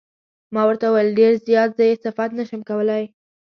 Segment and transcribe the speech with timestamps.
[0.53, 3.03] ما ورته وویل: ډېر زیات، زه یې صفت نه شم کولای.